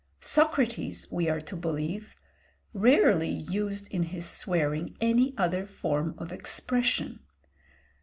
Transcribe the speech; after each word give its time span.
Socrates, 0.19 1.11
we 1.11 1.29
are 1.29 1.41
to 1.41 1.55
believe, 1.55 2.15
rarely 2.73 3.29
used 3.29 3.87
in 3.93 4.01
his 4.01 4.27
swearing 4.27 4.97
any 4.99 5.35
other 5.37 5.67
form 5.67 6.15
of 6.17 6.31
expression. 6.31 7.19